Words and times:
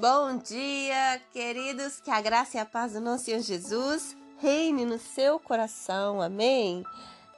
Bom 0.00 0.36
dia, 0.36 1.20
queridos, 1.32 2.00
que 2.00 2.08
a 2.08 2.20
graça 2.20 2.56
e 2.56 2.60
a 2.60 2.64
paz 2.64 2.92
do 2.92 3.00
nosso 3.00 3.24
Senhor 3.24 3.40
Jesus 3.40 4.16
reine 4.36 4.84
no 4.84 4.96
seu 4.96 5.40
coração, 5.40 6.22
amém? 6.22 6.84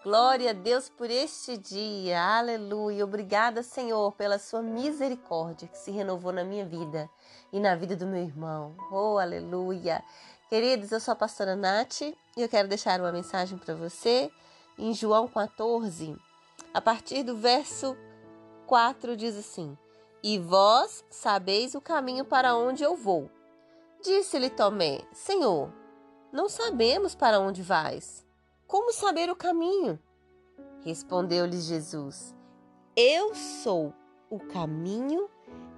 Glória 0.04 0.50
a 0.50 0.52
Deus 0.52 0.86
por 0.90 1.10
este 1.10 1.56
dia, 1.56 2.20
aleluia. 2.20 3.02
Obrigada, 3.02 3.62
Senhor, 3.62 4.12
pela 4.12 4.38
sua 4.38 4.60
misericórdia 4.60 5.68
que 5.68 5.78
se 5.78 5.90
renovou 5.90 6.32
na 6.32 6.44
minha 6.44 6.66
vida 6.66 7.08
e 7.50 7.58
na 7.58 7.74
vida 7.74 7.96
do 7.96 8.06
meu 8.06 8.22
irmão, 8.22 8.76
oh, 8.92 9.16
aleluia. 9.16 10.04
Queridos, 10.50 10.92
eu 10.92 11.00
sou 11.00 11.12
a 11.12 11.16
pastora 11.16 11.56
Nath 11.56 12.02
e 12.02 12.14
eu 12.36 12.48
quero 12.48 12.68
deixar 12.68 13.00
uma 13.00 13.10
mensagem 13.10 13.56
para 13.56 13.74
você 13.74 14.30
em 14.78 14.92
João 14.92 15.26
14, 15.26 16.14
a 16.74 16.80
partir 16.82 17.22
do 17.22 17.34
verso 17.38 17.96
4, 18.66 19.16
diz 19.16 19.34
assim. 19.38 19.78
E 20.22 20.38
vós 20.38 21.04
sabeis 21.08 21.74
o 21.74 21.80
caminho 21.80 22.24
para 22.24 22.54
onde 22.54 22.82
eu 22.82 22.94
vou. 22.94 23.30
Disse-lhe 24.02 24.50
Tomé: 24.50 25.00
Senhor, 25.12 25.72
não 26.32 26.48
sabemos 26.48 27.14
para 27.14 27.40
onde 27.40 27.62
vais. 27.62 28.26
Como 28.66 28.92
saber 28.92 29.30
o 29.30 29.36
caminho? 29.36 29.98
Respondeu-lhe 30.84 31.58
Jesus: 31.58 32.34
Eu 32.94 33.34
sou 33.34 33.92
o 34.28 34.38
caminho 34.38 35.28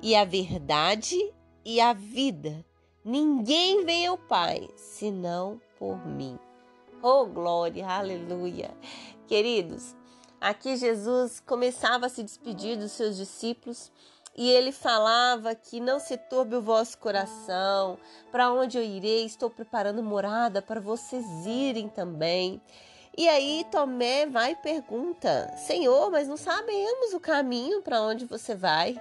e 0.03 0.15
a 0.15 0.25
verdade 0.25 1.17
e 1.65 1.81
a 1.81 1.93
vida. 1.93 2.65
Ninguém 3.05 3.85
vem 3.85 4.07
ao 4.07 4.19
Pai 4.19 4.69
senão 4.77 5.61
por 5.79 6.07
mim. 6.07 6.39
Oh, 7.03 7.27
glória, 7.27 7.89
aleluia. 7.89 8.77
Queridos, 9.27 9.97
aqui 10.41 10.77
Jesus 10.77 11.41
começava 11.41 12.07
a 12.07 12.09
se 12.09 12.23
despedir 12.23 12.77
dos 12.77 12.93
seus 12.93 13.17
discípulos 13.17 13.91
e 14.37 14.51
ele 14.51 14.73
falava 14.73 15.55
que 15.55 15.79
não 15.79 16.01
se 16.01 16.17
turbe 16.17 16.57
o 16.57 16.63
vosso 16.63 16.97
coração, 16.99 17.99
para 18.31 18.51
onde 18.51 18.79
eu 18.79 18.83
irei, 18.83 19.27
estou 19.27 19.51
preparando 19.51 20.03
morada 20.03 20.63
para 20.63 20.81
vocês 20.81 21.25
irem 21.45 21.89
também. 21.89 22.61
E 23.17 23.29
aí 23.29 23.67
Tomé 23.71 24.25
vai 24.27 24.53
e 24.53 24.57
pergunta: 24.57 25.55
Senhor, 25.59 26.11
mas 26.11 26.27
não 26.27 26.39
sabemos 26.39 27.13
o 27.13 27.21
caminho 27.21 27.83
para 27.83 28.01
onde 28.01 28.25
você 28.25 28.55
vai. 28.55 29.01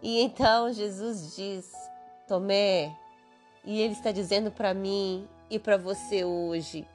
E 0.00 0.20
então 0.20 0.72
Jesus 0.72 1.34
diz: 1.34 1.72
Tomé, 2.28 2.96
e 3.64 3.80
ele 3.80 3.94
está 3.94 4.12
dizendo 4.12 4.52
para 4.52 4.72
mim 4.72 5.28
e 5.50 5.58
para 5.58 5.76
você 5.76 6.24
hoje: 6.24 6.86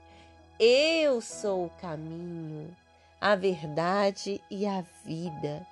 Eu 0.58 1.20
sou 1.20 1.66
o 1.66 1.72
caminho, 1.82 2.74
a 3.20 3.36
verdade 3.36 4.42
e 4.50 4.66
a 4.66 4.86
vida. 5.04 5.68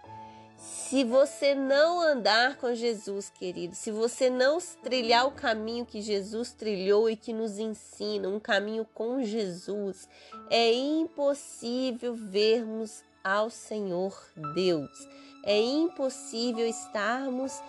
Se 0.60 1.06
você 1.06 1.56
não 1.56 2.02
andar 2.02 2.58
com 2.58 2.76
Jesus, 2.76 3.30
querido, 3.30 3.76
se 3.76 3.92
você 3.92 4.30
não 4.30 4.58
trilhar 4.84 5.26
o 5.26 5.32
caminho 5.32 5.86
que 5.86 6.02
Jesus 6.02 6.52
trilhou 6.52 7.10
e 7.10 7.16
que 7.16 7.32
nos 7.32 7.58
ensina, 7.58 8.28
um 8.28 8.42
caminho 8.42 8.86
com 8.94 9.24
Jesus, 9.24 10.10
é 10.50 10.74
impossível 10.74 12.14
vermos 12.14 13.02
ao 13.24 13.50
Senhor 13.50 14.14
Deus. 14.54 14.90
É 15.46 15.58
impossível 15.58 16.68
estarmos 16.68 17.62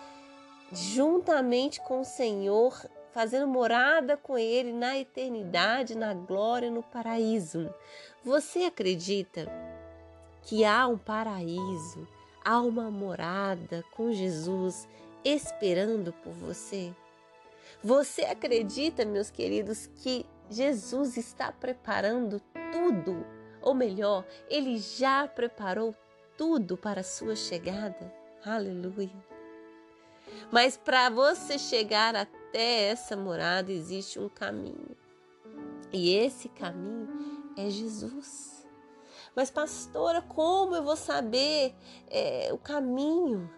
juntamente 0.73 1.79
com 1.79 2.01
o 2.01 2.05
Senhor, 2.05 2.75
fazendo 3.13 3.47
morada 3.47 4.17
com 4.17 4.37
Ele 4.37 4.73
na 4.73 4.97
eternidade, 4.97 5.95
na 5.95 6.13
glória, 6.13 6.69
no 6.69 6.83
paraíso. 6.83 7.73
Você 8.21 8.65
acredita 8.65 9.47
que 10.43 10.65
há 10.65 10.87
um 10.87 10.97
paraíso? 10.97 12.05
Uma 12.45 12.89
morada 12.89 13.83
com 13.91 14.11
Jesus 14.11 14.87
esperando 15.23 16.11
por 16.13 16.33
você? 16.33 16.93
Você 17.83 18.23
acredita, 18.23 19.05
meus 19.05 19.29
queridos, 19.29 19.87
que 19.87 20.25
Jesus 20.49 21.17
está 21.17 21.51
preparando 21.51 22.41
tudo? 22.71 23.25
Ou 23.61 23.73
melhor, 23.73 24.25
ele 24.49 24.77
já 24.77 25.27
preparou 25.27 25.95
tudo 26.37 26.75
para 26.75 27.01
a 27.01 27.03
sua 27.03 27.35
chegada? 27.35 28.13
Aleluia! 28.43 29.11
Mas 30.51 30.77
para 30.77 31.09
você 31.09 31.57
chegar 31.57 32.15
até 32.15 32.89
essa 32.89 33.15
morada 33.15 33.71
existe 33.71 34.19
um 34.19 34.29
caminho. 34.29 34.95
E 35.91 36.15
esse 36.15 36.49
caminho 36.49 37.07
é 37.57 37.69
Jesus. 37.69 38.60
Mas, 39.35 39.49
pastora, 39.49 40.21
como 40.21 40.75
eu 40.75 40.83
vou 40.83 40.95
saber 40.95 41.73
é, 42.09 42.49
o 42.51 42.57
caminho? 42.57 43.49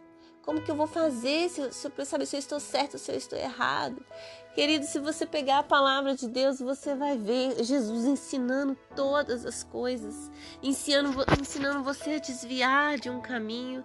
Como 0.44 0.62
que 0.62 0.70
eu 0.70 0.76
vou 0.76 0.88
fazer 0.88 1.50
se, 1.50 1.72
se 1.72 1.88
eu 1.88 2.06
saber 2.06 2.26
se 2.26 2.36
eu 2.36 2.40
estou 2.40 2.60
certo, 2.60 2.98
se 2.98 3.12
eu 3.12 3.16
estou 3.16 3.40
errado? 3.40 4.06
Querido, 4.54 4.86
se 4.86 5.00
você 5.00 5.26
pegar 5.26 5.60
a 5.60 5.64
palavra 5.64 6.16
de 6.16 6.28
Deus, 6.28 6.60
você 6.60 6.94
vai 6.94 7.18
ver 7.18 7.64
Jesus 7.64 8.06
ensinando 8.06 8.78
todas 8.96 9.46
as 9.46 9.64
coisas, 9.64 10.30
ensinando, 10.62 11.26
ensinando 11.42 11.84
você 11.84 12.16
a 12.16 12.20
desviar 12.20 13.00
de 13.00 13.10
um 13.10 13.20
caminho 13.20 13.84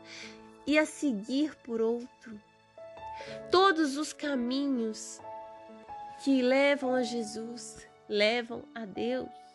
e 0.67 0.79
a 0.79 0.85
seguir 0.85 1.57
por 1.65 1.81
outro. 1.81 2.39
Todos 3.51 3.97
os 3.97 4.13
caminhos 4.13 5.21
que 6.23 6.43
levam 6.43 6.95
a 6.95 7.03
Jesus 7.03 7.89
levam 8.07 8.63
a 8.75 8.85
Deus. 8.85 9.48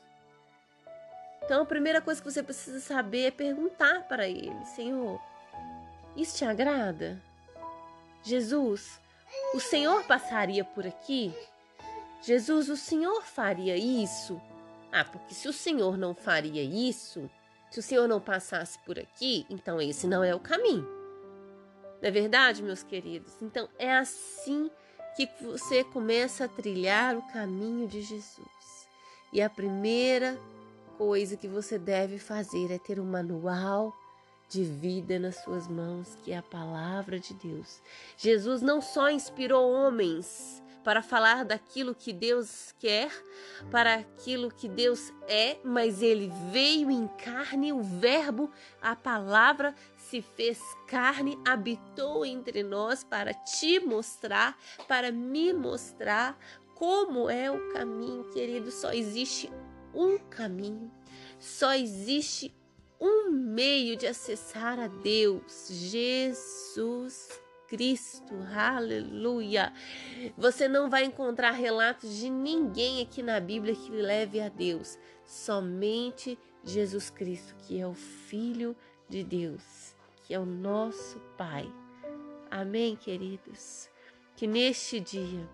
Então 1.46 1.62
a 1.62 1.66
primeira 1.66 2.02
coisa 2.02 2.22
que 2.22 2.32
você 2.32 2.42
precisa 2.42 2.80
saber 2.80 3.26
é 3.26 3.32
perguntar 3.32 4.04
para 4.08 4.28
ele: 4.28 4.66
Senhor, 4.66 5.20
isso 6.16 6.38
te 6.38 6.46
agrada? 6.46 7.22
Jesus, 8.24 9.00
o 9.54 9.60
Senhor 9.60 10.04
passaria 10.04 10.64
por 10.64 10.88
aqui? 10.88 11.34
Jesus, 12.22 12.70
o 12.70 12.78
Senhor 12.78 13.22
faria 13.24 13.76
isso? 13.76 14.42
Ah, 14.92 15.04
porque 15.04 15.34
se 15.34 15.48
o 15.48 15.54
Senhor 15.54 15.98
não 15.98 16.16
faria 16.16 16.64
isso, 16.64 17.30
se 17.70 17.80
o 17.80 17.84
Senhor 17.84 18.08
não 18.08 18.22
passasse 18.22 18.78
por 18.86 18.98
aqui, 18.98 19.46
então 19.50 19.82
esse 19.82 20.08
não 20.08 20.24
é 20.24 20.34
o 20.34 20.40
caminho. 20.40 20.88
Não 22.02 22.08
é 22.08 22.12
verdade, 22.12 22.62
meus 22.62 22.84
queridos? 22.84 23.34
Então 23.42 23.68
é 23.78 23.94
assim 23.94 24.70
que 25.16 25.28
você 25.42 25.84
começa 25.84 26.46
a 26.46 26.48
trilhar 26.48 27.18
o 27.18 27.28
caminho 27.34 27.88
de 27.88 28.02
Jesus. 28.02 28.88
E 29.32 29.42
a 29.42 29.50
primeira 29.50 30.40
coisa 30.98 31.38
que 31.38 31.48
você 31.48 31.78
deve 31.78 32.18
fazer 32.18 32.72
é 32.72 32.78
ter 32.78 33.00
um 33.00 33.06
manual 33.06 33.94
de 34.50 34.64
vida 34.64 35.18
nas 35.18 35.38
suas 35.44 35.68
mãos, 35.68 36.16
que 36.24 36.32
é 36.32 36.38
a 36.38 36.44
palavra 36.44 37.20
de 37.20 37.34
Deus. 37.34 37.82
Jesus 38.18 38.62
não 38.62 38.82
só 38.82 39.10
inspirou 39.10 39.72
homens 39.72 40.62
para 40.84 41.02
falar 41.02 41.46
daquilo 41.46 41.96
que 41.96 42.12
Deus 42.12 42.74
quer, 42.78 43.10
para 43.72 43.96
aquilo 43.96 44.52
que 44.52 44.68
Deus 44.68 45.14
é, 45.28 45.58
mas 45.64 46.02
ele 46.02 46.32
veio 46.52 46.92
em 46.92 47.08
carne, 47.08 47.72
o 47.72 47.82
Verbo, 47.82 48.52
a 48.82 48.96
palavra 48.96 49.74
se 49.98 50.22
fez 50.22 50.60
carne, 50.88 51.40
habitou 51.48 52.26
entre 52.26 52.62
nós 52.64 53.04
para 53.04 53.34
te 53.34 53.80
mostrar, 53.80 54.58
para 54.88 55.12
me 55.12 55.54
mostrar 55.54 56.38
como 56.76 57.30
é 57.30 57.50
o 57.50 57.72
caminho, 57.72 58.26
querido. 58.26 58.70
Só 58.70 58.92
existe 58.92 59.50
um 59.94 60.18
caminho, 60.18 60.92
só 61.40 61.74
existe 61.74 62.54
um 63.00 63.30
meio 63.32 63.96
de 63.98 64.08
acessar 64.08 64.80
a 64.80 64.88
Deus: 64.88 65.68
Jesus 65.70 67.30
Cristo, 67.68 68.34
aleluia. 68.56 69.74
Você 70.38 70.68
não 70.68 70.90
vai 70.90 71.06
encontrar 71.06 71.52
relatos 71.52 72.18
de 72.18 72.30
ninguém 72.30 73.02
aqui 73.02 73.22
na 73.22 73.40
Bíblia 73.40 73.76
que 73.76 73.92
leve 73.92 74.40
a 74.40 74.48
Deus, 74.48 74.98
somente 75.26 76.38
Jesus 76.64 77.10
Cristo, 77.10 77.56
que 77.60 77.80
é 77.80 77.88
o 77.88 77.94
Filho 77.94 78.76
de 79.10 79.24
Deus, 79.24 79.96
que 80.24 80.34
é 80.34 80.40
o 80.40 80.46
nosso 80.46 81.20
Pai. 81.38 81.72
Amém, 82.50 82.96
queridos? 82.96 83.90
Que 84.36 84.48
neste 84.48 85.00
dia 85.00 85.50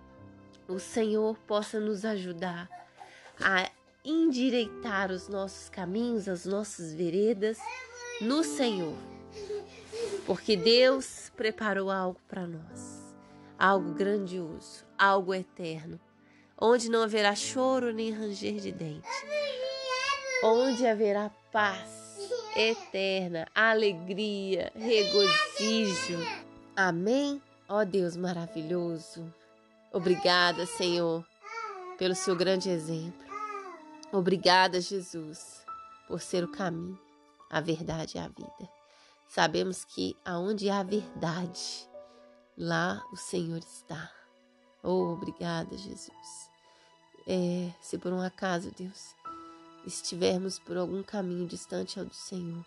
o 0.68 0.78
Senhor 0.78 1.38
possa 1.48 1.80
nos 1.80 2.06
ajudar 2.06 2.70
a 3.42 3.72
endireitar 4.10 5.12
os 5.12 5.28
nossos 5.28 5.70
caminhos, 5.70 6.28
as 6.28 6.46
nossas 6.46 6.94
veredas 6.94 7.60
no 8.22 8.44
Senhor. 8.44 8.98
Porque 10.26 10.56
Deus 10.56 11.32
preparou 11.36 11.92
algo 11.92 12.20
para 12.28 12.48
nós, 12.48 13.16
algo 13.58 13.94
grandioso, 13.94 14.86
algo 14.98 15.34
eterno, 15.34 16.00
onde 16.60 16.90
não 16.90 17.04
haverá 17.04 17.36
choro 17.36 17.94
nem 17.94 18.12
ranger 18.12 18.56
de 18.56 18.72
dente, 18.72 19.08
onde 20.44 20.86
haverá 20.86 21.30
paz 21.52 22.18
eterna, 22.56 23.48
alegria, 23.54 24.72
regozijo. 24.76 26.20
Amém? 26.76 27.42
Ó 27.68 27.86
Deus 27.86 28.18
maravilhoso, 28.18 29.32
obrigada, 29.94 30.66
Senhor, 30.66 31.24
pelo 31.98 32.16
seu 32.16 32.36
grande 32.36 32.70
exemplo. 32.70 33.29
Obrigada, 34.12 34.82
Jesus, 34.82 35.64
por 36.08 36.20
ser 36.20 36.44
o 36.44 36.52
caminho, 36.52 37.00
a 37.48 37.62
verdade 37.62 38.18
e 38.18 38.20
a 38.20 38.28
vida. 38.28 38.70
Sabemos 39.28 39.86
que 39.86 40.18
aonde 40.26 40.68
há 40.68 40.82
verdade, 40.82 41.88
lá 42.58 43.06
o 43.14 43.16
Senhor 43.16 43.60
está. 43.60 44.12
Oh, 44.82 45.14
obrigada, 45.14 45.78
Jesus. 45.78 46.50
É, 47.28 47.72
se 47.80 48.00
por 48.00 48.12
um 48.12 48.20
acaso, 48.20 48.72
Deus, 48.76 49.14
estivermos 49.86 50.58
por 50.58 50.76
algum 50.76 51.04
caminho 51.04 51.46
distante 51.46 52.00
ao 52.00 52.06
do 52.06 52.16
Senhor, 52.16 52.66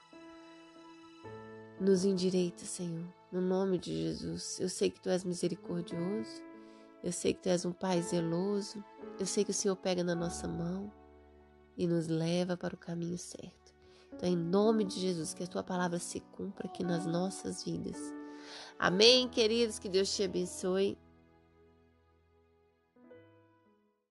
nos 1.81 2.05
endireita, 2.05 2.65
Senhor, 2.65 3.05
no 3.33 3.41
nome 3.41 3.79
de 3.79 3.93
Jesus. 3.93 4.61
Eu 4.61 4.69
sei 4.69 4.93
que 4.93 5.01
Tu 5.01 5.09
és 5.09 5.25
misericordioso, 5.25 6.41
eu 7.03 7.11
sei 7.11 7.35
que 7.35 7.43
Tu 7.43 7.49
és 7.49 7.65
um 7.65 7.73
Pai 7.73 8.01
zeloso, 8.01 8.85
eu 9.19 9.27
sei 9.27 9.45
que 9.45 9.51
o 9.51 9.55
Senhor 9.55 9.75
pega 9.75 10.05
na 10.05 10.15
nossa 10.15 10.47
mão 10.47 11.02
e 11.77 11.87
nos 11.87 12.09
leva 12.09 12.57
para 12.57 12.75
o 12.75 12.79
caminho 12.79 13.19
certo. 13.19 13.73
Então, 14.13 14.29
em 14.29 14.37
nome 14.37 14.85
de 14.85 15.01
Jesus, 15.01 15.35
que 15.35 15.43
a 15.43 15.47
Tua 15.47 15.63
palavra 15.63 15.99
se 15.99 16.21
cumpra 16.21 16.67
aqui 16.67 16.85
nas 16.85 17.07
nossas 17.07 17.65
vidas. 17.65 17.99
Amém, 18.79 19.29
queridos, 19.29 19.79
que 19.79 19.89
Deus 19.89 20.15
te 20.15 20.23
abençoe. 20.23 20.99